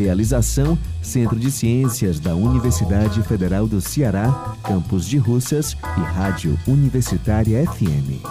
[0.00, 7.64] Realização: Centro de Ciências da Universidade Federal do Ceará, Campus de Russas e Rádio Universitária
[7.66, 8.24] FM.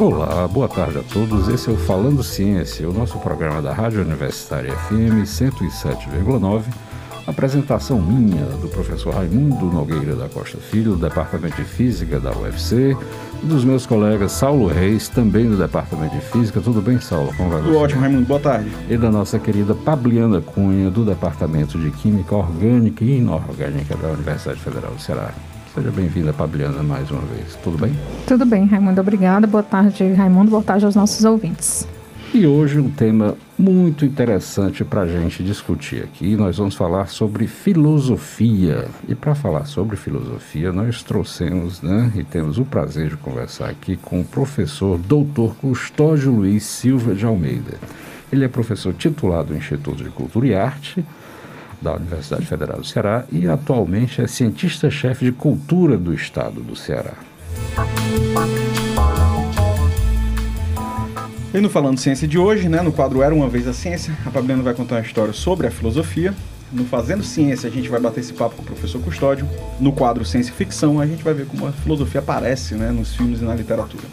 [0.00, 1.48] Olá, boa tarde a todos.
[1.48, 6.64] Esse é o Falando Ciência, o nosso programa da Rádio Universitária FM 107,9.
[7.28, 12.96] Apresentação minha do professor Raimundo Nogueira da Costa Filho, do Departamento de Física da UFC,
[13.42, 16.60] e dos meus colegas Saulo Reis, também do Departamento de Física.
[16.60, 17.32] Tudo bem, Saulo?
[17.36, 17.78] Como vai Tudo você?
[17.78, 18.26] ótimo, Raimundo.
[18.26, 18.70] Boa tarde.
[18.88, 24.60] E da nossa querida Pabliana Cunha, do Departamento de Química Orgânica e Inorgânica da Universidade
[24.60, 25.30] Federal do Ceará.
[25.74, 27.56] Seja bem-vinda, Pabliana, mais uma vez.
[27.62, 27.92] Tudo bem?
[28.26, 29.00] Tudo bem, Raimundo.
[29.00, 29.46] Obrigada.
[29.46, 30.50] Boa tarde, Raimundo.
[30.50, 31.86] Boa tarde aos nossos ouvintes.
[32.34, 36.36] E hoje um tema muito interessante para a gente discutir aqui.
[36.36, 38.86] Nós vamos falar sobre filosofia.
[39.08, 43.96] E para falar sobre filosofia, nós trouxemos né, e temos o prazer de conversar aqui
[43.96, 47.78] com o professor doutor Custódio Luiz Silva de Almeida.
[48.30, 51.02] Ele é professor titulado do Instituto de Cultura e Arte
[51.80, 57.14] da Universidade Federal do Ceará e atualmente é cientista-chefe de cultura do estado do Ceará.
[61.58, 64.30] E no Falando Ciência de hoje, né, no quadro Era Uma Vez a Ciência, a
[64.30, 66.32] Fabiana vai contar uma história sobre a filosofia.
[66.72, 69.44] No Fazendo Ciência, a gente vai bater esse papo com o professor Custódio.
[69.80, 73.16] No quadro Ciência e Ficção, a gente vai ver como a filosofia aparece né, nos
[73.16, 74.04] filmes e na literatura.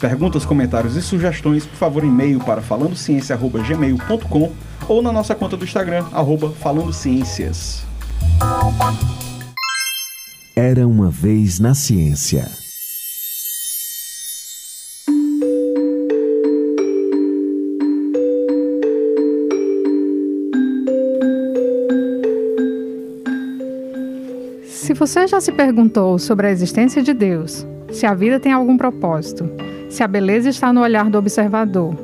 [0.00, 4.52] Perguntas, comentários e sugestões, por favor, e-mail para falandociência.gmail.com
[4.88, 7.82] ou na nossa conta do Instagram, arroba Falando Ciências.
[10.56, 12.69] Era uma vez na ciência.
[25.00, 29.50] Você já se perguntou sobre a existência de Deus, se a vida tem algum propósito,
[29.88, 31.96] se a beleza está no olhar do observador,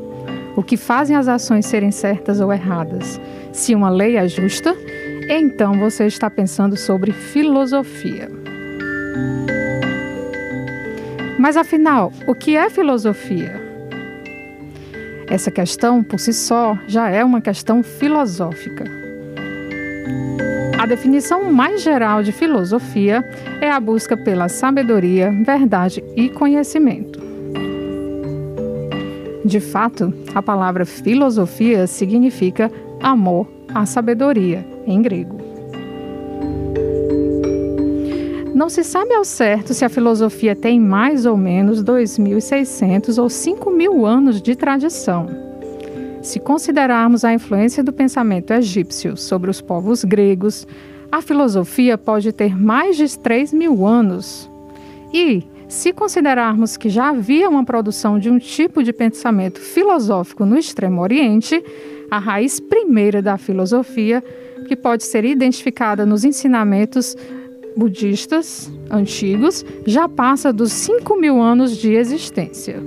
[0.56, 3.20] o que fazem as ações serem certas ou erradas.
[3.52, 4.74] Se uma lei é justa,
[5.28, 8.30] então você está pensando sobre filosofia.
[11.38, 13.60] Mas afinal, o que é filosofia?
[15.28, 18.84] Essa questão, por si só, já é uma questão filosófica.
[20.86, 23.28] A definição mais geral de filosofia
[23.60, 27.20] é a busca pela sabedoria, verdade e conhecimento.
[29.44, 32.70] De fato, a palavra filosofia significa
[33.02, 35.36] amor à sabedoria, em grego.
[38.54, 44.06] Não se sabe ao certo se a filosofia tem mais ou menos 2.600 ou 5.000
[44.06, 45.45] anos de tradição.
[46.26, 50.66] Se considerarmos a influência do pensamento egípcio sobre os povos gregos,
[51.10, 54.50] a filosofia pode ter mais de 3 mil anos.
[55.14, 60.59] E, se considerarmos que já havia uma produção de um tipo de pensamento filosófico no
[60.59, 61.62] Extremo Oriente,
[62.10, 64.20] a raiz primeira da filosofia,
[64.66, 67.16] que pode ser identificada nos ensinamentos
[67.76, 72.82] budistas antigos, já passa dos 5 mil anos de existência.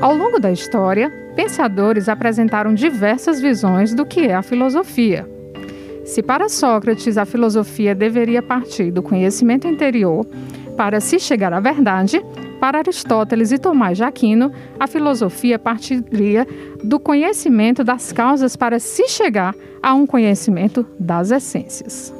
[0.00, 5.28] Ao longo da história, pensadores apresentaram diversas visões do que é a filosofia.
[6.06, 10.26] Se para Sócrates a filosofia deveria partir do conhecimento interior
[10.74, 12.24] para se chegar à verdade,
[12.58, 16.46] para Aristóteles e Tomás de Aquino, a filosofia partiria
[16.82, 22.14] do conhecimento das causas para se chegar a um conhecimento das essências.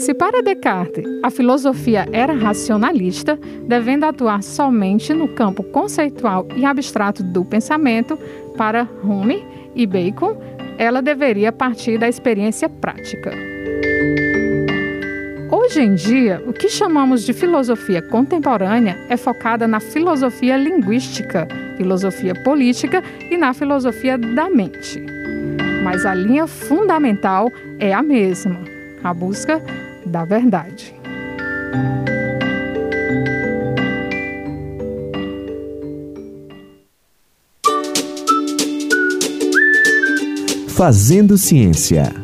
[0.00, 3.38] Se para Descartes a filosofia era racionalista,
[3.68, 8.18] devendo atuar somente no campo conceitual e abstrato do pensamento,
[8.56, 9.44] para Hume
[9.74, 10.40] e Bacon,
[10.78, 13.30] ela deveria partir da experiência prática.
[15.50, 22.34] Hoje em dia, o que chamamos de filosofia contemporânea é focada na filosofia linguística, filosofia
[22.42, 25.04] política e na filosofia da mente.
[25.84, 28.60] Mas a linha fundamental é a mesma:
[29.04, 29.62] a busca
[30.06, 30.94] da verdade.
[40.68, 42.14] Fazendo Ciência.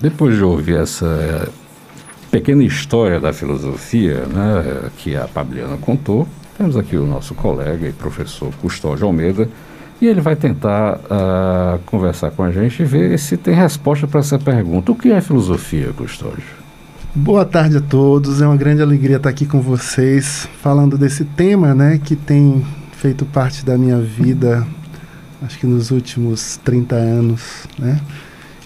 [0.00, 1.50] Depois de ouvir essa
[2.30, 6.26] pequena história da filosofia né, que a Pabliana contou,
[6.60, 9.48] Temos aqui o nosso colega e professor Custódio Almeida,
[10.00, 14.20] e ele vai tentar uh, conversar com a gente e ver se tem resposta para
[14.20, 14.92] essa pergunta.
[14.92, 16.60] O que é filosofia, Custódio?
[17.14, 21.74] Boa tarde a todos, é uma grande alegria estar aqui com vocês, falando desse tema,
[21.74, 24.66] né, que tem feito parte da minha vida,
[25.42, 28.00] acho que nos últimos 30 anos, né?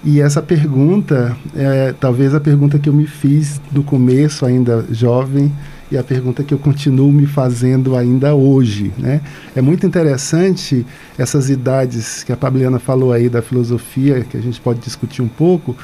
[0.05, 5.51] E essa pergunta é talvez a pergunta que eu me fiz no começo, ainda jovem,
[5.91, 8.93] e a pergunta que eu continuo me fazendo ainda hoje.
[8.99, 9.23] Né?
[9.57, 10.85] É muito interessante
[11.17, 15.29] essas idades que a Fabiana falou aí da filosofia, que a gente pode discutir um
[15.29, 15.75] pouco,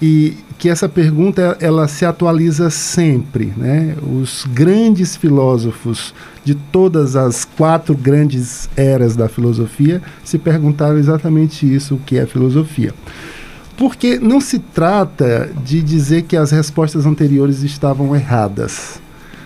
[0.00, 3.52] e que essa pergunta ela se atualiza sempre.
[3.56, 3.94] Né?
[4.02, 11.96] Os grandes filósofos de todas as quatro grandes eras da filosofia se perguntaram exatamente isso,
[11.96, 12.94] o que é filosofia.
[13.80, 19.00] Porque não se trata de dizer que as respostas anteriores estavam erradas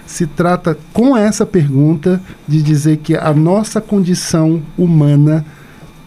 [0.06, 5.44] se trata com essa pergunta de dizer que a nossa condição humana,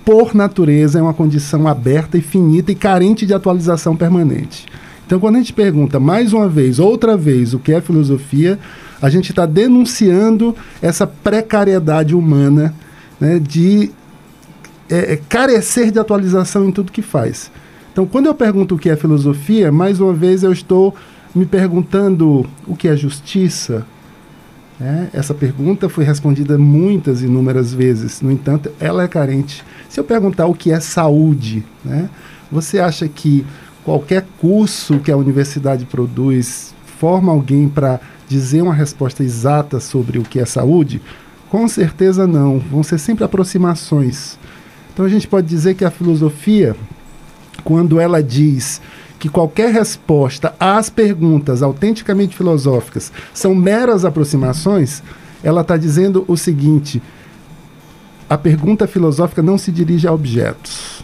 [0.06, 4.66] por natureza, é uma condição aberta e finita e carente de atualização permanente.
[5.06, 8.60] Então, quando a gente pergunta mais uma vez, outra vez, o que é filosofia,
[9.02, 12.74] a gente está denunciando essa precariedade humana
[13.20, 13.92] né, de
[14.90, 17.52] é, é, carecer de atualização em tudo que faz.
[17.98, 20.94] Então, quando eu pergunto o que é filosofia, mais uma vez eu estou
[21.34, 23.88] me perguntando o que é justiça.
[24.80, 28.22] É, essa pergunta foi respondida muitas, inúmeras vezes.
[28.22, 29.66] No entanto, ela é carente.
[29.90, 32.08] Se eu perguntar o que é saúde, né,
[32.52, 33.44] você acha que
[33.84, 40.24] qualquer curso que a universidade produz forma alguém para dizer uma resposta exata sobre o
[40.24, 41.02] que é saúde?
[41.50, 42.60] Com certeza não.
[42.60, 44.38] Vão ser sempre aproximações.
[44.94, 46.76] Então a gente pode dizer que a filosofia,
[47.63, 48.81] quando ela diz
[49.19, 55.01] que qualquer resposta às perguntas autenticamente filosóficas são meras aproximações,
[55.44, 57.01] ela está dizendo o seguinte:
[58.30, 61.04] a pergunta filosófica não se dirige a objetos.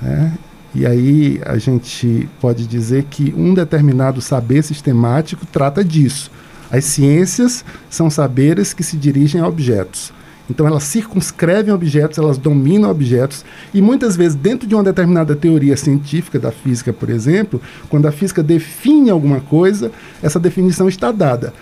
[0.00, 0.32] Né?
[0.74, 6.30] E aí a gente pode dizer que um determinado saber sistemático trata disso.
[6.70, 10.12] As ciências são saberes que se dirigem a objetos.
[10.48, 13.44] Então elas circunscrevem objetos, elas dominam objetos
[13.74, 18.12] e muitas vezes dentro de uma determinada teoria científica da física, por exemplo, quando a
[18.12, 19.90] física define alguma coisa,
[20.22, 21.52] essa definição está dada.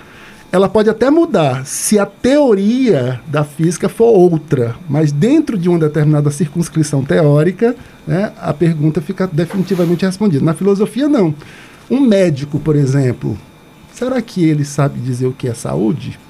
[0.53, 5.81] Ela pode até mudar se a teoria da física for outra, mas dentro de uma
[5.81, 7.75] determinada circunscrição teórica,
[8.07, 10.45] né, a pergunta fica definitivamente respondida.
[10.45, 11.35] Na filosofia, não.
[11.91, 13.37] Um médico, por exemplo,
[13.93, 16.21] será que ele sabe dizer o que é saúde?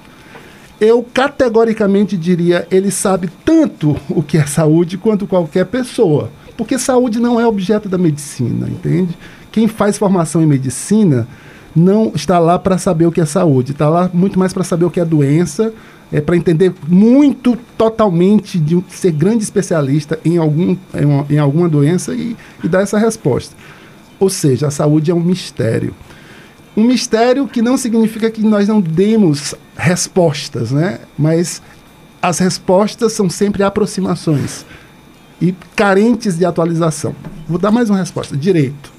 [0.80, 6.30] Eu categoricamente diria, ele sabe tanto o que é saúde quanto qualquer pessoa.
[6.56, 9.16] Porque saúde não é objeto da medicina, entende?
[9.50, 11.26] Quem faz formação em medicina
[11.74, 14.84] não está lá para saber o que é saúde, está lá muito mais para saber
[14.84, 15.72] o que é doença,
[16.12, 21.68] é para entender muito totalmente de ser grande especialista em, algum, em, uma, em alguma
[21.68, 23.56] doença e, e dar essa resposta.
[24.20, 25.92] Ou seja, a saúde é um mistério.
[26.76, 31.00] Um mistério que não significa que nós não demos respostas, né?
[31.16, 31.62] Mas
[32.20, 34.64] as respostas são sempre aproximações
[35.40, 37.14] e carentes de atualização.
[37.46, 38.36] Vou dar mais uma resposta.
[38.36, 38.92] Direito.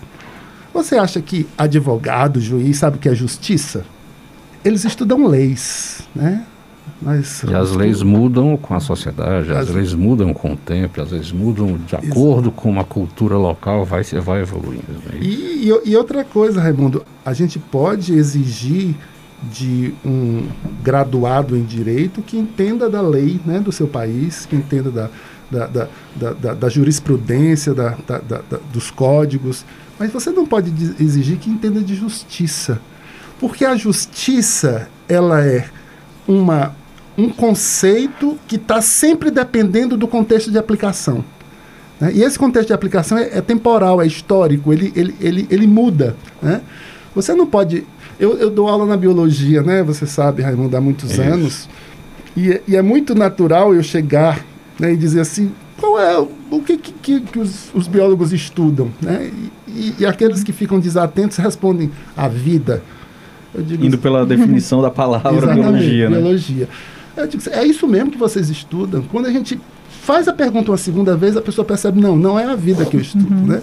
[0.73, 3.85] Você acha que advogado, juiz, sabe o que é justiça?
[4.63, 6.45] Eles estudam leis, né?
[7.01, 11.01] Mas, e as leis mudam com a sociedade, as, as leis mudam com o tempo,
[11.01, 14.83] as leis mudam de acordo com uma cultura local, vai, vai evoluindo.
[14.89, 15.19] Né?
[15.19, 18.95] E, e, e outra coisa, Raimundo, a gente pode exigir
[19.51, 20.47] de um
[20.81, 25.09] graduado em direito que entenda da lei né, do seu país, que entenda da,
[25.51, 27.97] da, da, da, da jurisprudência, da,
[28.71, 29.65] dos códigos,
[29.99, 32.79] mas você não pode exigir que entenda de justiça,
[33.39, 35.67] porque a justiça ela é
[36.27, 36.73] uma
[37.17, 41.23] um conceito que está sempre dependendo do contexto de aplicação.
[41.99, 42.11] Né?
[42.13, 46.15] E esse contexto de aplicação é, é, temporal, é histórico, ele, ele, ele, ele muda.
[46.41, 46.61] Né?
[47.15, 47.85] Você não pode.
[48.19, 49.83] Eu, eu dou aula na biologia, né?
[49.83, 51.69] Você sabe, Raimundo, há muitos é anos.
[52.35, 54.45] E, e, é muito natural eu chegar
[54.79, 58.89] né, e dizer assim: qual é o que, que, que os, os, biólogos estudam?
[59.01, 59.31] Né?
[59.67, 62.83] E, e, aqueles que ficam desatentos respondem: a vida.
[63.57, 66.17] Digo, Indo pela definição da palavra biologia, né?
[66.17, 66.67] Biologia.
[67.17, 69.03] Eu digo, é isso mesmo que vocês estudam.
[69.03, 69.59] Quando a gente
[70.01, 72.95] faz a pergunta uma segunda vez, a pessoa percebe, não, não é a vida que
[72.95, 73.47] eu estudo, uhum.
[73.47, 73.61] né?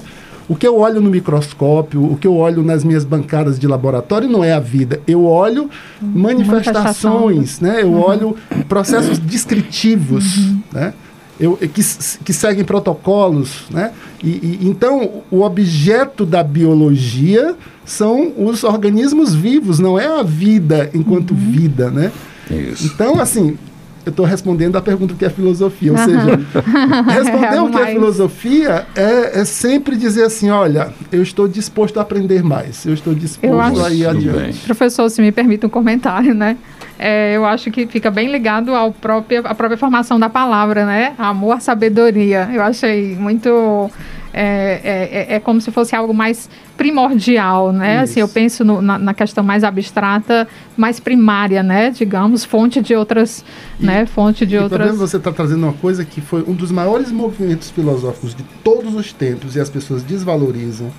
[0.48, 4.28] O que eu olho no microscópio, o que eu olho nas minhas bancadas de laboratório
[4.28, 5.00] não é a vida.
[5.06, 7.82] Eu olho manifestações, né?
[7.82, 8.00] Eu uhum.
[8.00, 8.36] olho
[8.68, 10.60] processos descritivos, uhum.
[10.72, 10.94] né?
[11.38, 11.82] Eu, que,
[12.24, 13.92] que seguem protocolos, né?
[14.22, 17.54] E, e, então, o objeto da biologia
[17.84, 21.36] são os organismos vivos, não é a vida enquanto uhum.
[21.36, 22.12] vida, né?
[22.54, 22.86] Isso.
[22.86, 23.56] Então, assim,
[24.04, 25.92] eu estou respondendo a pergunta que é filosofia.
[25.92, 26.40] Ou seja,
[27.08, 32.02] responder o que é filosofia é, é, sempre dizer assim: olha, eu estou disposto a
[32.02, 34.58] aprender mais, eu estou disposto eu acho, a ir adiante.
[34.64, 36.56] Professor, se me permite um comentário, né?
[36.98, 41.14] É, eu acho que fica bem ligado ao próprio, à própria formação da palavra, né?
[41.18, 42.48] Amor, sabedoria.
[42.52, 43.90] Eu achei muito
[44.32, 47.96] é, é, é, como se fosse algo mais primordial, né?
[47.96, 48.04] Isso.
[48.04, 51.90] Assim, eu penso no, na, na, questão mais abstrata, mais primária, né?
[51.90, 53.44] Digamos, fonte de outras,
[53.78, 54.06] e, né?
[54.06, 54.86] Fonte de outras.
[54.86, 58.94] Também você está trazendo uma coisa que foi um dos maiores movimentos filosóficos de todos
[58.94, 60.90] os tempos e as pessoas desvalorizam.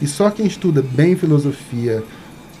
[0.00, 2.02] E só quem estuda bem filosofia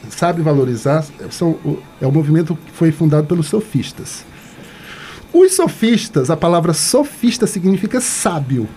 [0.08, 1.58] sabe valorizar são,
[2.00, 4.24] é o movimento que foi fundado pelos sofistas.
[5.32, 8.68] Os sofistas, a palavra sofista significa sábio.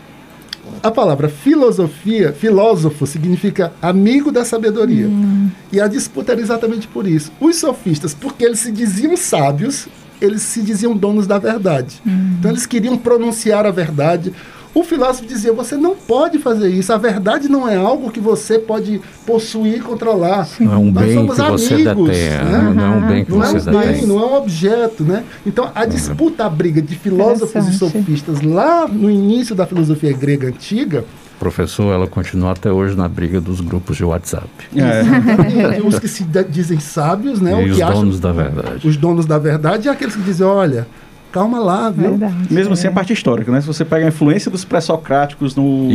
[0.84, 5.08] A palavra filosofia, filósofo, significa amigo da sabedoria.
[5.08, 5.50] Hum.
[5.72, 7.32] E a disputa era exatamente por isso.
[7.40, 9.88] Os sofistas, porque eles se diziam sábios,
[10.22, 12.02] eles se diziam donos da verdade.
[12.06, 12.36] Hum.
[12.40, 14.34] Então eles queriam pronunciar a verdade.
[14.78, 16.94] O filósofo dizia: você não pode fazer isso.
[16.94, 20.48] A verdade não é algo que você pode possuir e controlar.
[20.60, 22.44] Não é um Nós bem que amigos, você detenha.
[22.44, 22.74] Né?
[22.76, 25.04] Não é um bem que não você é um bem, Não é um objeto.
[25.04, 25.24] Né?
[25.48, 30.48] Então, a disputa, a briga de filósofos e sofistas lá no início da filosofia grega
[30.48, 31.04] antiga
[31.40, 34.48] Professor, ela continua até hoje na briga dos grupos de WhatsApp.
[34.76, 35.82] É.
[35.86, 37.64] os que se dizem sábios, né?
[37.64, 38.88] E os donos da verdade.
[38.88, 40.88] Os donos da verdade e aqueles que dizem, olha,
[41.32, 42.12] calma lá, viu?
[42.12, 42.88] Verdade, Mesmo assim, é.
[42.88, 43.62] assim a parte histórica, né?
[43.62, 45.90] Se você pega a influência dos pré-socráticos no,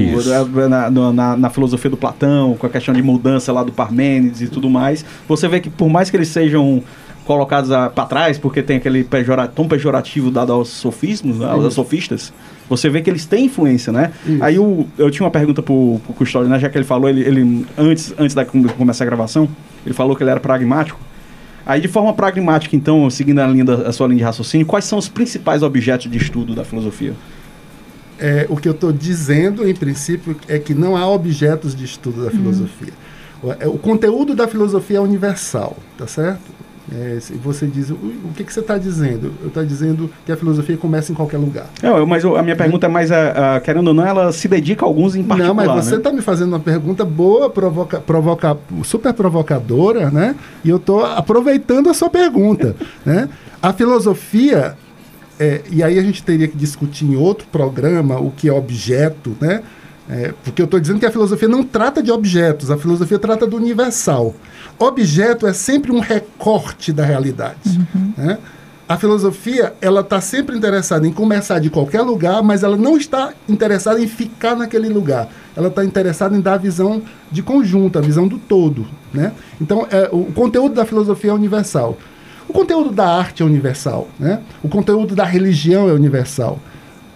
[0.69, 4.49] na, na, na, filosofia do Platão, com a questão de mudança lá do Parmênides e
[4.49, 6.83] tudo mais, você vê que por mais que eles sejam
[7.25, 12.33] colocados para trás, porque tem aquele pejora, tom pejorativo dado aos sofismos, né, aos sofistas,
[12.69, 14.13] você vê que eles têm influência, né?
[14.27, 14.43] Isso.
[14.43, 16.59] Aí o, eu tinha uma pergunta pro, pro Custódio, né?
[16.59, 19.49] Já que ele falou, ele, ele antes, antes da começar a gravação,
[19.85, 20.99] ele falou que ele era pragmático.
[21.65, 24.85] Aí, de forma pragmática, então, seguindo a, linha da, a sua linha de raciocínio, quais
[24.85, 27.15] são os principais objetos de estudo da filosofia?
[28.19, 32.19] É, o que eu estou dizendo, em princípio, é que não há objetos de estudo
[32.19, 32.31] da uhum.
[32.31, 32.93] filosofia.
[33.43, 36.62] O, é, o conteúdo da filosofia é universal, tá certo?
[36.91, 39.33] É, você diz, o, o que, que você está dizendo?
[39.41, 41.67] Eu estou dizendo que a filosofia começa em qualquer lugar.
[41.81, 44.85] Não, mas a minha pergunta é mais, a, a, querendo ou não, ela se dedica
[44.85, 45.65] a alguns em particular.
[45.67, 46.17] Não, mas você está né?
[46.17, 50.35] me fazendo uma pergunta boa, provoca, provoca, super provocadora, né?
[50.65, 52.75] E eu estou aproveitando a sua pergunta.
[53.07, 53.29] né?
[53.63, 54.77] A filosofia,
[55.39, 59.37] é, e aí a gente teria que discutir em outro programa o que é objeto,
[59.41, 59.63] né?
[60.11, 63.47] É, porque eu estou dizendo que a filosofia não trata de objetos, a filosofia trata
[63.47, 64.35] do universal.
[64.79, 67.79] Objeto é sempre um recorte da realidade.
[67.95, 68.13] Uhum.
[68.17, 68.39] Né?
[68.89, 73.33] A filosofia ela está sempre interessada em começar de qualquer lugar, mas ela não está
[73.49, 75.29] interessada em ficar naquele lugar.
[75.57, 78.87] Ela está interessada em dar a visão de conjunto, a visão do todo.
[79.15, 79.33] Né?
[79.61, 81.97] Então, é, o conteúdo da filosofia é universal.
[82.49, 84.09] O conteúdo da arte é universal.
[84.19, 84.41] Né?
[84.63, 86.59] O conteúdo da religião é universal.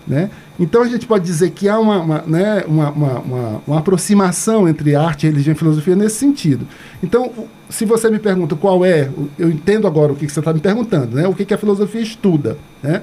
[0.07, 0.31] Né?
[0.59, 4.95] Então a gente pode dizer que há uma, uma, né, uma, uma, uma, aproximação entre
[4.95, 6.67] arte, religião e filosofia nesse sentido.
[7.03, 7.33] Então,
[7.69, 11.17] se você me pergunta qual é, eu entendo agora o que, você está me perguntando,
[11.17, 11.27] né?
[11.27, 12.57] o que, que a filosofia estuda.
[12.83, 13.03] Né?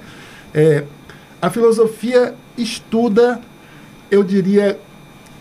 [0.54, 0.86] É,
[1.42, 3.42] a filosofia estuda,
[4.10, 4.80] eu diria,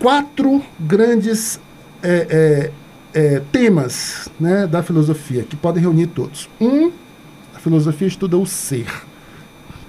[0.00, 1.60] quatro grandes
[2.02, 2.72] é,
[3.14, 6.48] é, é, temas né, da filosofia, que podem reunir todos.
[6.60, 6.90] Um,
[7.54, 8.88] a filosofia estuda o ser,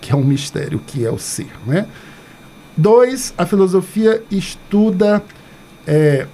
[0.03, 1.47] que é um mistério, o que é o ser.
[1.65, 1.87] Né?
[2.75, 5.23] Dois, a filosofia estuda,
[5.87, 6.27] é,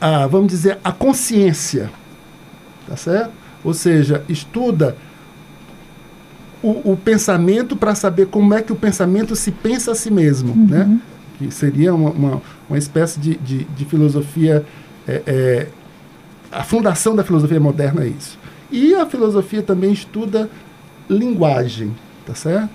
[0.00, 1.90] a, vamos dizer, a consciência,
[2.86, 3.32] tá certo?
[3.64, 4.96] Ou seja, estuda
[6.62, 10.52] o, o pensamento para saber como é que o pensamento se pensa a si mesmo,
[10.52, 10.66] uhum.
[10.66, 11.00] né?
[11.36, 14.64] Que seria uma, uma, uma espécie de, de, de filosofia,
[15.08, 15.66] é, é,
[16.52, 18.38] a fundação da filosofia moderna é isso.
[18.70, 20.48] E a filosofia também estuda
[21.08, 21.92] linguagem,
[22.26, 22.70] tá certo?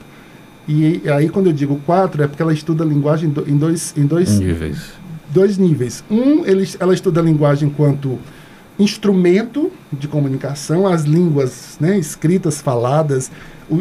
[0.68, 4.06] E aí, quando eu digo quatro, é porque ela estuda a linguagem em dois, em
[4.06, 4.94] dois níveis.
[5.30, 6.04] Dois níveis.
[6.10, 8.18] Um, ele, ela estuda a linguagem enquanto
[8.80, 13.32] instrumento de comunicação, as línguas né, escritas, faladas.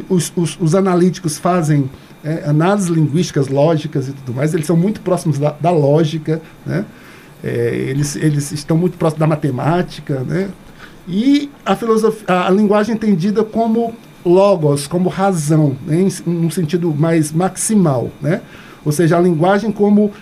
[0.08, 1.90] Os, os, os analíticos fazem
[2.22, 4.54] é, análises linguísticas, lógicas e tudo mais.
[4.54, 6.84] Eles são muito próximos da, da lógica, né?
[7.42, 10.48] É, eles, eles estão muito próximos da matemática, né?
[11.06, 13.94] E a filosofia, a, a linguagem entendida como
[14.24, 18.40] logos como razão, né, em um sentido mais maximal, né?
[18.84, 20.12] Ou seja, a linguagem como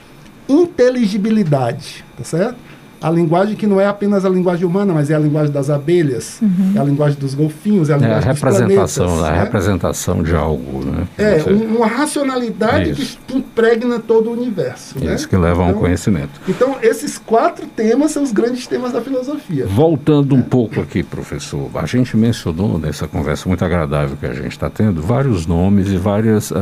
[0.49, 2.57] inteligibilidade, tá certo?
[3.03, 6.41] A linguagem que não é apenas a linguagem humana, mas é a linguagem das abelhas,
[6.41, 6.73] uhum.
[6.77, 9.43] é a linguagem dos golfinhos, é a linguagem é a representação, dos planetas, a né?
[9.43, 11.09] representação de algo, né?
[11.19, 11.51] É, Você...
[11.51, 14.99] uma racionalidade que, que, impregna todo o universo.
[14.99, 15.15] Né?
[15.15, 15.31] Isso né?
[15.31, 16.41] que leva a um conhecimento.
[16.49, 19.67] Então, esses quatro temas são os grandes temas da filosofia.
[19.67, 24.53] Voltando um pouco aqui, professor, a gente mencionou nessa conversa muito agradável que a gente
[24.53, 26.57] está tendo vários nomes e várias, uh,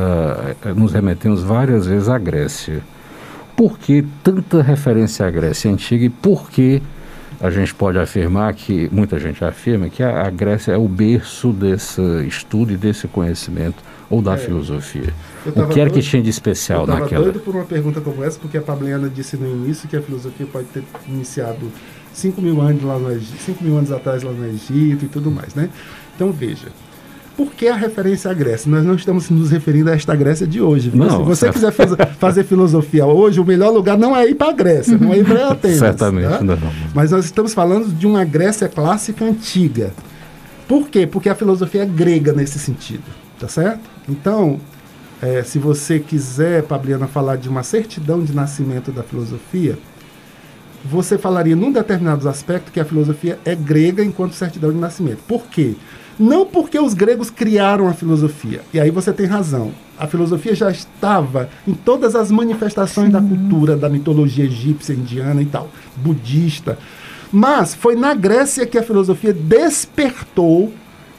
[0.74, 2.82] nos remetemos várias vezes à Grécia
[3.60, 6.80] por que tanta referência à Grécia Antiga e por que
[7.38, 11.52] a gente pode afirmar que, muita gente afirma, que a, a Grécia é o berço
[11.52, 13.76] desse estudo e desse conhecimento,
[14.08, 15.12] ou da é, filosofia.
[15.44, 17.02] O que era que tinha de especial naquela?
[17.02, 19.96] Eu estava doido por uma pergunta como essa, porque a Pabliana disse no início que
[19.96, 21.70] a filosofia pode ter iniciado
[22.14, 25.30] 5 mil anos lá no Egito, 5 mil anos atrás lá no Egito e tudo
[25.30, 25.68] mais, né?
[26.16, 26.68] Então veja,
[27.40, 28.70] por que a referência à Grécia?
[28.70, 30.92] Nós não estamos nos referindo a esta Grécia de hoje.
[30.94, 34.50] Não, Se você quiser faz, fazer filosofia hoje, o melhor lugar não é ir para
[34.50, 35.78] a Grécia, não é ir para Atenas.
[35.78, 36.42] Certamente, tá?
[36.42, 36.58] não.
[36.94, 39.94] Mas nós estamos falando de uma Grécia clássica antiga.
[40.68, 41.06] Por quê?
[41.06, 43.04] Porque a filosofia é grega nesse sentido,
[43.38, 43.88] tá certo?
[44.06, 44.60] Então,
[45.22, 49.78] é, se você quiser, Pabliana, falar de uma certidão de nascimento da filosofia,
[50.84, 55.20] você falaria num determinado aspecto que a filosofia é grega enquanto certidão de nascimento.
[55.26, 55.74] Por quê?
[56.20, 58.60] Não porque os gregos criaram a filosofia.
[58.74, 59.72] E aí você tem razão.
[59.98, 63.12] A filosofia já estava em todas as manifestações Sim.
[63.12, 66.78] da cultura, da mitologia egípcia, indiana e tal, budista.
[67.32, 70.70] Mas foi na Grécia que a filosofia despertou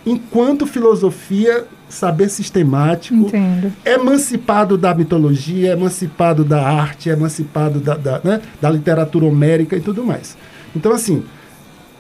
[0.06, 3.74] enquanto filosofia saber sistemático, Entendo.
[3.84, 10.04] emancipado da mitologia, emancipado da arte, emancipado da, da, né, da literatura homérica e tudo
[10.04, 10.38] mais.
[10.76, 11.24] Então, assim,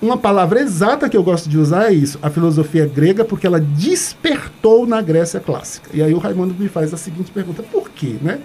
[0.01, 3.59] uma palavra exata que eu gosto de usar é isso, a filosofia grega, porque ela
[3.59, 5.89] despertou na Grécia clássica.
[5.93, 8.39] E aí o Raimundo me faz a seguinte pergunta: por quê, né?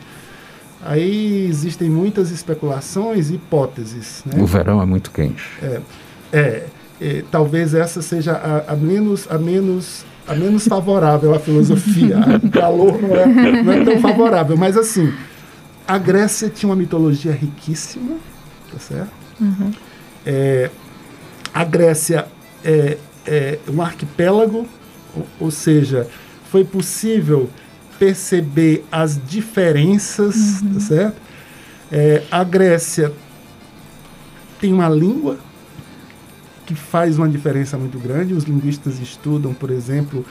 [0.85, 4.23] Aí existem muitas especulações e hipóteses.
[4.27, 4.41] Né?
[4.41, 5.45] O verão é muito quente.
[5.63, 5.81] É,
[6.33, 6.67] é,
[7.01, 12.19] é talvez essa seja a, a, menos, a, menos, a menos favorável à filosofia.
[12.45, 14.57] o calor não é, não é tão favorável.
[14.57, 15.13] Mas assim,
[15.89, 18.17] a Grécia tinha uma mitologia riquíssima,
[18.71, 19.11] tá certo?
[19.41, 19.73] Uhum.
[20.25, 20.71] É,
[21.57, 22.27] a Grécia
[22.63, 24.67] é, é um arquipélago,
[25.41, 26.07] ou, seja,
[26.51, 27.49] foi possível
[27.99, 30.75] perceber as diferenças, uhum.
[30.75, 31.16] tá certo?
[31.90, 33.11] É, a Grécia
[34.61, 35.38] tem uma língua
[36.66, 38.35] que faz uma diferença muito grande.
[38.35, 40.27] Os linguistas estudam, por exemplo,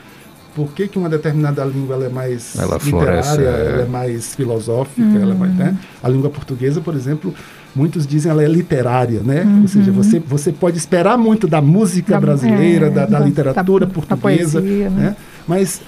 [0.53, 3.71] por que, que uma determinada língua ela é mais ela literária, floresce, é...
[3.73, 5.21] ela é mais filosófica, uhum.
[5.23, 5.77] ela é mais, né?
[6.03, 7.33] A língua portuguesa, por exemplo,
[7.75, 9.41] muitos dizem ela é literária, né?
[9.43, 9.63] Uhum.
[9.63, 13.85] Ou seja, você, você pode esperar muito da música da, brasileira, é, da, da, literatura
[13.85, 15.01] da, portuguesa, poesia, né?
[15.01, 15.15] né?
[15.47, 15.81] Mas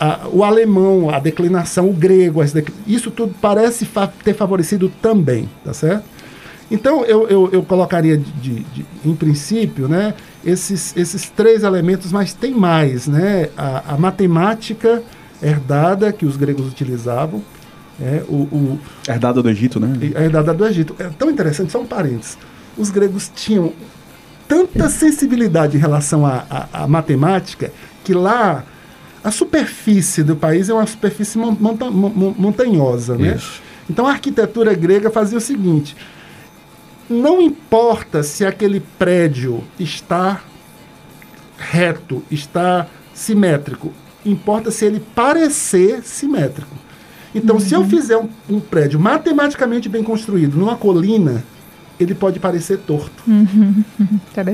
[0.00, 2.40] a, o alemão, a declinação, o grego,
[2.86, 6.14] isso tudo parece fa ter favorecido também, tá certo?
[6.70, 12.10] Então, eu, eu, eu colocaria, de, de, de, em princípio, né, esses, esses três elementos,
[12.10, 13.06] mas tem mais.
[13.06, 13.48] Né?
[13.56, 15.02] A, a matemática
[15.42, 17.42] herdada que os gregos utilizavam,
[18.00, 19.96] é, o, o, herdada do Egito, né?
[20.16, 20.96] Herdada do Egito.
[20.98, 22.36] É tão interessante, só um parênteses.
[22.76, 23.72] Os gregos tinham
[24.48, 28.64] tanta sensibilidade em relação à matemática que lá
[29.22, 33.36] a superfície do país é uma superfície monta montanhosa, né?
[33.36, 33.62] Isso.
[33.88, 35.96] Então a arquitetura grega fazia o seguinte:
[37.08, 40.42] não importa se aquele prédio está
[41.56, 43.92] reto, está simétrico,
[44.24, 46.76] importa se ele parecer simétrico.
[47.34, 47.60] Então, uhum.
[47.60, 47.88] se eu uhum.
[47.88, 51.42] fizer um, um, prédio matematicamente bem construído numa colina,
[51.98, 53.22] ele pode parecer torto.
[53.26, 53.84] Uhum.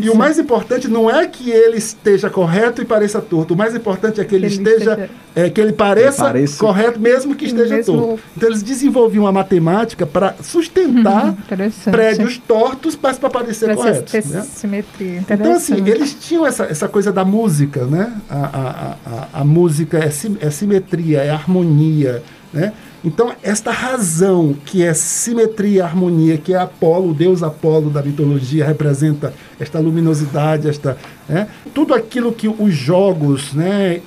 [0.02, 3.54] E o mais importante não é que ele esteja correto e pareça torto.
[3.54, 5.10] O mais importante é que ele, que ele esteja, esteja...
[5.34, 7.96] É, que ele pareça, ele pareça, correto mesmo que esteja mesmo...
[7.96, 8.20] torto.
[8.36, 11.70] Então eles desenvolviam a matemática para sustentar uhum.
[11.90, 14.12] prédios tortos, mas para parecer pra corretos.
[14.12, 14.42] Ter né?
[14.42, 15.24] simetria.
[15.30, 18.12] Então assim eles tinham essa, essa coisa da música, né?
[18.28, 22.72] A, a, a, a música é, sim, é simetria, é harmonia, né?
[23.04, 28.66] Então, esta razão que é simetria, harmonia, que é Apolo, o deus Apolo da mitologia,
[28.66, 31.48] representa esta luminosidade, esta, né?
[31.72, 34.00] tudo aquilo que os jogos né,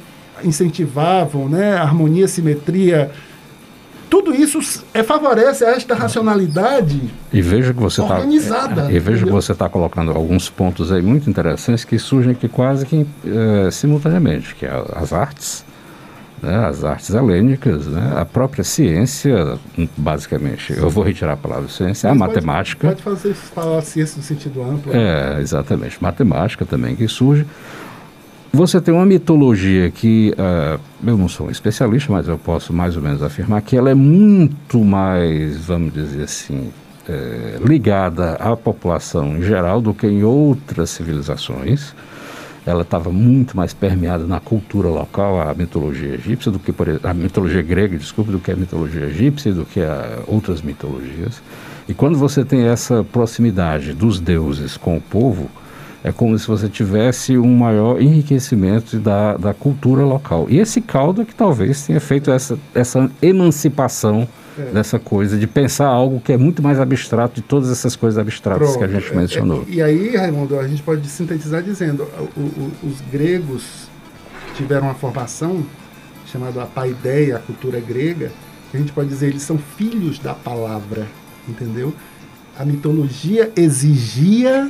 [0.43, 3.09] incentivavam, né, harmonia, simetria,
[4.13, 4.59] tudo isso
[4.93, 7.01] é, favorece esta racionalidade
[7.31, 8.83] e veja que você tá- organizada.
[8.83, 12.47] Tá, e veja que você está colocando alguns pontos aí muito interessantes que surgem aqui
[12.47, 15.65] quase que é, simultaneamente, que é as artes,
[16.43, 19.57] né, as artes helênicas, né, a própria ciência,
[19.97, 20.73] basicamente.
[20.73, 22.87] Eu vou retirar a palavra ciência, Mas a pode, matemática.
[22.89, 24.93] Pode fazer, falar ciência no sentido amplo.
[24.93, 26.01] É, exatamente.
[26.03, 27.45] Matemática também que surge.
[28.51, 32.95] Você tem uma mitologia que, uh, eu não sou um especialista, mas eu posso mais
[32.95, 36.69] ou menos afirmar que ela é muito mais, vamos dizer assim,
[37.09, 41.95] é, ligada à população em geral do que em outras civilizações.
[42.65, 47.13] Ela estava muito mais permeada na cultura local, a mitologia egípcia, do que por, a
[47.13, 51.41] mitologia grega, desculpe, do que a mitologia egípcia, do que a outras mitologias.
[51.87, 55.49] E quando você tem essa proximidade dos deuses com o povo,
[56.03, 60.47] é como se você tivesse um maior enriquecimento da, da cultura local.
[60.49, 64.27] E esse caldo é que talvez tenha feito essa, essa emancipação
[64.59, 64.63] é.
[64.65, 68.71] dessa coisa, de pensar algo que é muito mais abstrato de todas essas coisas abstratas
[68.71, 68.79] Pronto.
[68.79, 69.65] que a gente é, mencionou.
[69.69, 72.03] É, e aí, Raimundo, a gente pode sintetizar dizendo,
[72.35, 73.87] o, o, os gregos
[74.55, 75.65] tiveram uma formação
[76.25, 78.29] chamada a paideia, a cultura grega,
[78.73, 81.07] a gente pode dizer, eles são filhos da palavra,
[81.47, 81.93] entendeu?
[82.57, 84.69] A mitologia exigia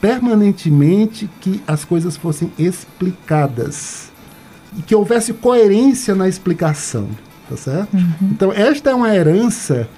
[0.00, 4.10] permanentemente que as coisas fossem explicadas
[4.78, 7.08] e que houvesse coerência na explicação,
[7.48, 7.94] tá certo?
[7.94, 8.30] Uhum.
[8.32, 9.88] Então esta é uma herança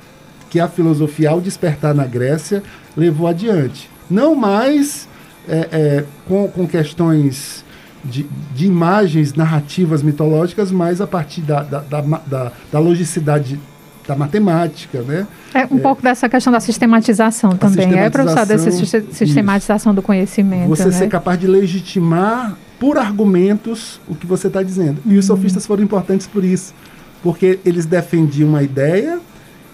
[0.50, 2.62] que a filosofia ao despertar na Grécia
[2.96, 5.08] levou adiante, não mais
[5.48, 7.64] é, é, com, com questões
[8.04, 13.58] de, de, imagens narrativas mitológicas, mas a partir da, da, da, da, da logicidade
[14.06, 15.26] da matemática, né?
[15.54, 19.96] É um é, pouco dessa questão da sistematização também, sistematização, é, professor, dessa sistematização isso.
[19.96, 20.68] do conhecimento.
[20.68, 20.92] Você né?
[20.92, 25.00] ser capaz de legitimar por argumentos o que você está dizendo.
[25.06, 25.36] E os uhum.
[25.36, 26.74] sofistas foram importantes por isso,
[27.22, 29.20] porque eles defendiam uma ideia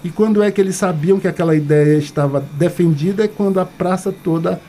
[0.05, 4.13] e quando é que eles sabiam que aquela ideia estava defendida é quando a praça
[4.13, 4.61] toda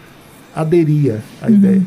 [0.55, 1.53] aderia à uhum.
[1.53, 1.81] ideia.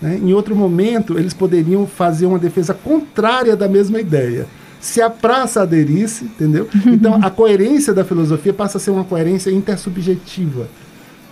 [0.00, 0.20] Né?
[0.22, 4.46] Em outro momento, eles poderiam fazer uma defesa contrária da mesma ideia
[4.80, 6.68] se a praça aderisse, entendeu?
[6.86, 10.68] Então a coerência da filosofia passa a ser uma coerência intersubjetiva,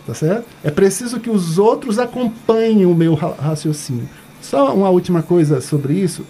[0.06, 0.44] tá certo?
[0.62, 4.08] É preciso que os outros acompanhem o meu raciocínio.
[4.40, 6.24] Só uma última coisa sobre isso.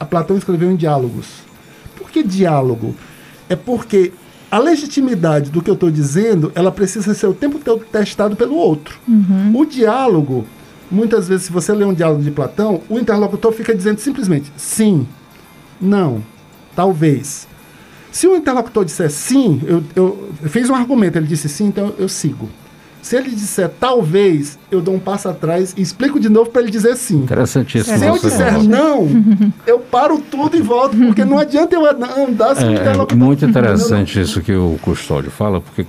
[0.00, 1.26] A Platão escreveu em diálogos.
[1.96, 2.94] Por que diálogo?
[3.48, 4.12] É porque
[4.50, 8.54] a legitimidade do que eu estou dizendo, ela precisa ser o tempo todo testado pelo
[8.54, 8.98] outro.
[9.08, 9.52] Uhum.
[9.54, 10.44] O diálogo,
[10.90, 15.06] muitas vezes, se você lê um diálogo de Platão, o interlocutor fica dizendo simplesmente sim,
[15.80, 16.22] não,
[16.74, 17.46] Talvez.
[18.10, 21.94] Se o interlocutor disser sim, eu, eu, eu fiz um argumento, ele disse sim, então
[21.98, 22.48] eu, sigo.
[23.00, 26.70] Se ele disser talvez, eu dou um passo atrás e explico de novo para ele
[26.70, 27.22] dizer sim.
[27.22, 27.98] Interessantíssimo.
[27.98, 29.08] Se eu disser não,
[29.66, 33.18] eu paro tudo e volto, porque não adianta eu andar sem é, interlocutor.
[33.18, 35.86] É muito interessante isso que o Custódio fala, porque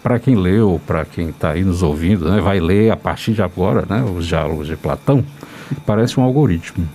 [0.00, 3.42] para quem leu, para quem está aí nos ouvindo, né, vai ler a partir de
[3.42, 5.24] agora né, os diálogos de Platão,
[5.84, 6.86] parece um algoritmo.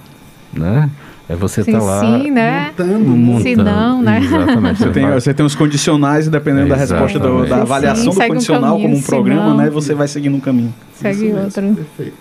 [0.54, 0.90] Né?
[1.30, 2.70] É você estar tá lá sim, né?
[2.70, 3.44] montando, montando.
[3.44, 4.20] Se não, né?
[4.20, 4.80] Exatamente.
[4.80, 8.20] Você tem, você tem os condicionais e dependendo é, da resposta do, da avaliação sim,
[8.20, 9.70] do condicional um caminho, como um programa, né?
[9.70, 10.74] Você vai seguindo um caminho.
[10.96, 11.62] Segue Isso outro.
[11.62, 11.76] Mesmo.
[11.76, 12.18] Perfeito.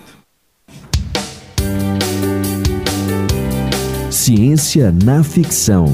[4.11, 5.85] Ciência na ficção.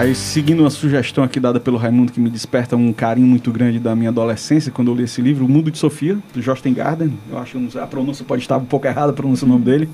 [0.00, 3.78] Aí, seguindo uma sugestão aqui dada pelo Raimundo, que me desperta um carinho muito grande
[3.78, 7.12] da minha adolescência, quando eu li esse livro, O Mundo de Sofia, do Josten Garden.
[7.30, 9.90] Eu acho que a pronúncia pode estar um pouco errada, a pronúncia do nome dele.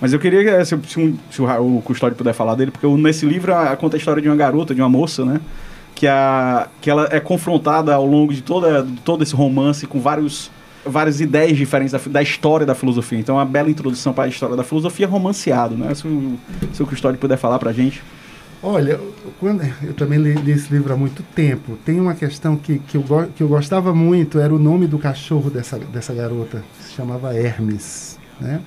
[0.00, 3.54] Mas eu queria, se, se, se o, o Custódio puder falar dele, porque nesse livro
[3.54, 5.38] a, conta a história de uma garota, de uma moça, né?
[5.94, 10.00] Que, a, que ela é confrontada ao longo de, toda, de todo esse romance com
[10.00, 10.50] vários
[10.86, 13.18] várias ideias diferentes da, da, história da filosofia.
[13.18, 15.94] Então, é uma bela introdução para a história da filosofia romanceado, né?
[15.94, 16.38] Se o,
[16.72, 18.02] se o Custódio puder falar para a gente.
[18.62, 19.00] Olha,
[19.38, 21.78] quando, eu também li, li, esse livro há muito tempo.
[21.84, 25.48] Tem uma questão que, que, eu, que eu gostava muito, era o nome do cachorro
[25.48, 28.18] dessa, dessa garota, se chamava Hermes.
[28.38, 28.60] Né?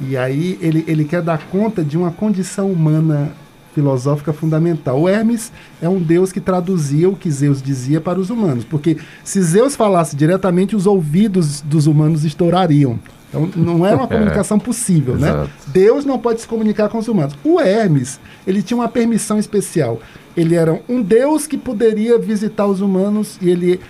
[0.00, 3.32] E aí ele, ele quer dar conta de uma condição humana
[3.74, 5.00] filosófica fundamental.
[5.00, 8.98] O Hermes é um deus que traduzia o que Zeus dizia para os humanos, porque
[9.24, 12.98] se Zeus falasse diretamente, os ouvidos dos humanos estourariam.
[13.34, 14.08] Então não era uma é.
[14.08, 15.48] comunicação possível, né?
[15.66, 17.34] Deus não pode se comunicar com os humanos.
[17.42, 20.00] O Hermes, ele tinha uma permissão especial.
[20.36, 23.80] Ele era um Deus que poderia visitar os humanos e ele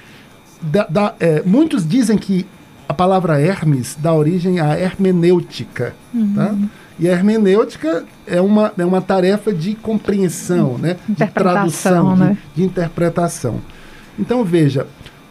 [0.60, 2.46] da, da, é, muitos dizem que
[2.88, 6.34] a palavra Hermes dá origem à hermenêutica, uhum.
[6.34, 6.54] tá?
[6.98, 10.96] E a hermenêutica é uma, é uma tarefa de compreensão, né?
[11.08, 12.38] de tradução, né?
[12.54, 13.60] De, de, interpretação.
[14.18, 14.86] Então, veja,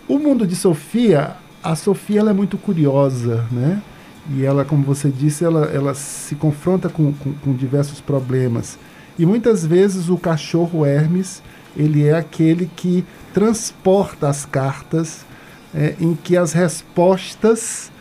[0.07, 1.31] o mundo de Sofia,
[1.63, 3.81] a Sofia ela é muito curiosa, né?
[4.29, 8.77] E ela, como você disse, ela, ela se confronta com, com, com diversos problemas.
[9.17, 11.43] E muitas vezes o cachorro Hermes,
[11.75, 15.25] ele é aquele que transporta as cartas
[15.73, 17.91] é, em que as respostas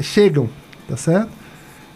[0.00, 0.48] chegam,
[0.88, 1.30] tá certo?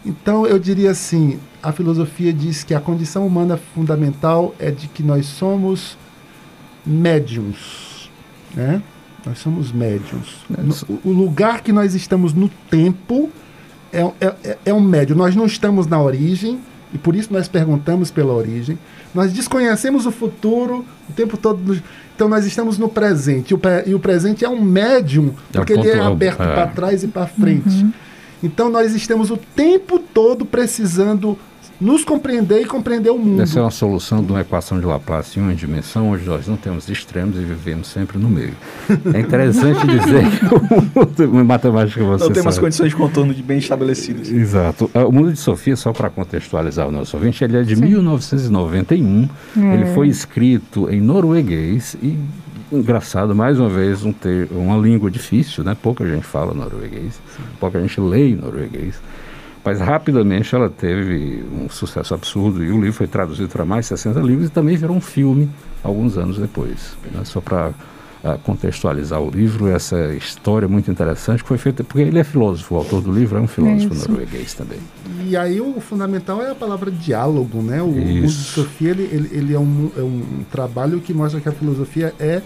[0.05, 5.01] Então eu diria assim, a filosofia diz que a condição humana fundamental é de que
[5.01, 5.97] nós somos
[6.85, 8.11] médiums,
[8.53, 8.81] né?
[9.25, 10.45] Nós somos médiums.
[10.87, 13.29] O, o lugar que nós estamos no tempo
[13.91, 15.15] é, é, é um médium.
[15.15, 16.59] Nós não estamos na origem,
[16.93, 18.77] e por isso nós perguntamos pela origem.
[19.13, 21.81] Nós desconhecemos o futuro o tempo todo.
[22.15, 23.51] Então nós estamos no presente.
[23.51, 26.53] E o, e o presente é um médium, é porque ele é aberto é.
[26.53, 27.83] para trás e para frente.
[27.83, 27.93] Uhum.
[28.43, 31.37] Então nós estamos o tempo todo precisando
[31.79, 33.41] nos compreender e compreender o mundo.
[33.41, 36.55] Essa é uma solução de uma equação de Laplace em uma dimensão onde nós não
[36.55, 38.53] temos extremos e vivemos sempre no meio.
[39.13, 40.55] É interessante dizer que
[41.25, 44.31] o mundo matemática você Não temos condições de contorno de bem estabelecidas.
[44.31, 44.89] Exato.
[44.93, 47.85] Ah, o mundo de Sofia, só para contextualizar o nosso ouvinte, ele é de Sim.
[47.85, 49.29] 1991.
[49.57, 49.73] É.
[49.73, 52.17] Ele foi escrito em norueguês e
[52.71, 55.77] engraçado, mais uma vez, um ter, uma língua difícil, né?
[55.79, 57.19] Pouca gente fala norueguês,
[57.59, 58.99] pouca gente lê norueguês.
[59.63, 63.89] Mas rapidamente ela teve um sucesso absurdo e o livro foi traduzido para mais de
[63.89, 65.49] 60 livros e também virou um filme
[65.81, 66.97] alguns anos depois.
[67.13, 67.21] Né?
[67.23, 72.19] Só para uh, contextualizar o livro, essa história muito interessante que foi feita, porque ele
[72.19, 74.11] é filósofo, o autor do livro é um filósofo Isso.
[74.11, 74.79] norueguês também.
[75.25, 77.81] E aí o fundamental é a palavra diálogo, né?
[77.81, 77.87] O
[78.25, 81.53] uso de Sofia, ele, ele, ele é, um, é um trabalho que mostra que a
[81.53, 82.41] filosofia é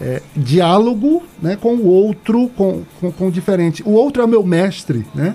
[0.00, 3.82] é, diálogo né, com o outro, com, com, com, o diferente.
[3.84, 5.34] O outro é o meu mestre, né?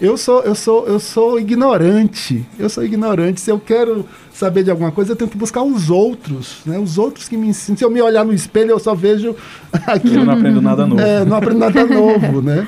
[0.00, 2.46] Eu sou, eu sou, eu sou ignorante.
[2.58, 3.40] Eu sou ignorante.
[3.40, 6.78] Se eu quero saber de alguma coisa, eu tenho que buscar os outros, né?
[6.78, 7.76] Os outros que me ensinam.
[7.76, 9.34] Se eu me olhar no espelho, eu só vejo
[9.86, 10.20] aquilo.
[10.20, 11.00] Eu não aprendo nada novo.
[11.00, 12.66] É, não aprendo nada novo, né?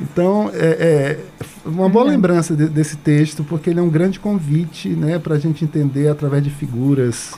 [0.00, 1.18] Então, é, é
[1.64, 5.38] uma boa lembrança de, desse texto, porque ele é um grande convite, né, para a
[5.38, 7.34] gente entender através de figuras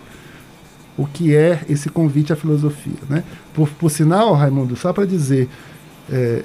[0.96, 3.24] o que é esse convite à filosofia, né?
[3.52, 5.48] Por, por sinal, Raimundo, só para dizer,
[6.10, 6.42] é,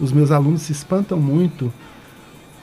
[0.00, 1.72] os meus alunos se espantam muito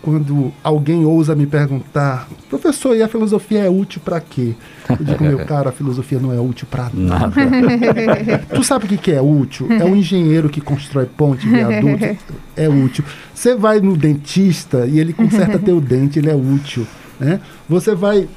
[0.05, 4.53] quando alguém ousa me perguntar, professor, e a filosofia é útil para quê?
[4.87, 7.33] Eu digo, meu cara, a filosofia não é útil para nada.
[8.53, 9.67] tu sabe o que, que é útil?
[9.71, 12.17] É um engenheiro que constrói ponte, viaduto,
[12.55, 13.03] é útil.
[13.33, 16.85] Você vai no dentista e ele conserta teu dente, ele é útil.
[17.19, 17.39] Né?
[17.67, 18.29] Você vai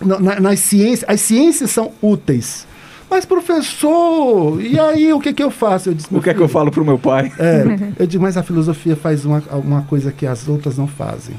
[0.00, 2.66] na, nas ciências, as ciências são úteis.
[3.12, 5.90] Mas, professor, e aí o que, que eu faço?
[5.90, 7.30] Eu disse, o que é que eu falo para o meu pai?
[7.38, 7.62] É,
[8.02, 11.36] eu digo, mas a filosofia faz uma, uma coisa que as outras não fazem.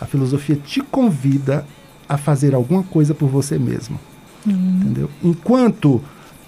[0.00, 1.66] A filosofia te convida
[2.08, 4.00] a fazer alguma coisa por você mesmo.
[4.48, 4.80] Hum.
[4.80, 5.10] Entendeu?
[5.22, 6.00] Enquanto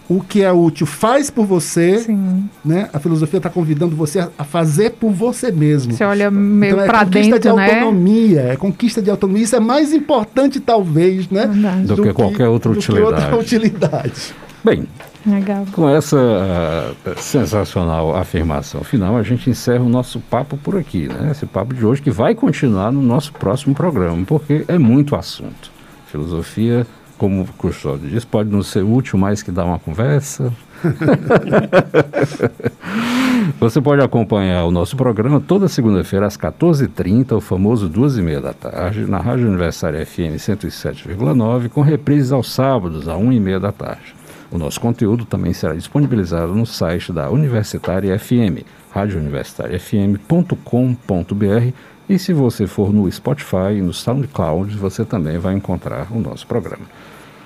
[0.09, 2.49] o que é útil faz por você, Sim.
[2.65, 2.89] né?
[2.95, 5.93] A filosofia está convidando você a, fazer por você mesmo.
[5.93, 7.75] Você olha meio então, é para dentro, de né?
[7.75, 9.43] autonomia, é conquista de autonomia.
[9.43, 11.47] Isso é mais importante talvez, né?
[11.85, 13.23] Do, do que, que, qualquer outra utilidade.
[13.23, 14.35] outra utilidade.
[14.67, 14.85] Bem,
[15.25, 15.65] Legal.
[15.71, 21.29] com essa uh, sensacional afirmação final, a gente encerra o nosso papo por aqui, né?
[21.31, 25.71] Esse papo de hoje que vai continuar no nosso próximo programa, porque é muito assunto.
[26.09, 26.85] Filosofia,
[27.17, 30.53] como o Custódio diz, pode não ser útil mais que dar uma conversa.
[33.61, 38.41] Você pode acompanhar o nosso programa toda segunda-feira às 14h30, o famoso duas e meia
[38.41, 43.61] da tarde, na Rádio Universitária FM 107,9, com reprises aos sábados, às 1 e meia
[43.61, 44.26] da tarde.
[44.51, 51.73] O nosso conteúdo também será disponibilizado no site da Universitária FM, radiouniversitariafm.com.br
[52.09, 56.47] e se você for no Spotify e no SoundCloud, você também vai encontrar o nosso
[56.47, 56.85] programa.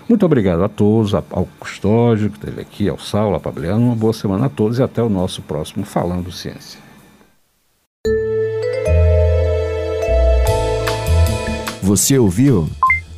[0.06, 4.12] Muito obrigado a todos, ao Custódio que esteve aqui, ao Saulo, a Fabiano, uma boa
[4.12, 6.78] semana a todos e até o nosso próximo Falando Ciência.
[11.82, 12.68] Você ouviu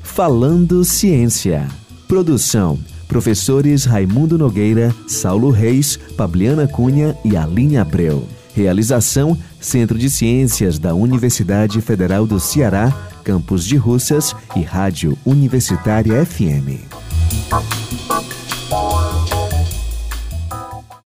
[0.03, 1.67] Falando Ciência.
[2.07, 2.79] Produção
[3.13, 8.27] Professores Raimundo Nogueira, Saulo Reis, Pabliana Cunha e Aline Abreu.
[8.55, 12.91] Realização: Centro de Ciências da Universidade Federal do Ceará,
[13.23, 16.81] Campus de Russas e Rádio Universitária FM.